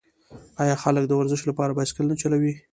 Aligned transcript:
آیا 0.61 0.75
خلک 0.83 1.03
د 1.07 1.11
ورزش 1.19 1.41
لپاره 1.49 1.75
بایسکل 1.77 2.05
نه 2.11 2.15
چلوي؟ 2.21 2.53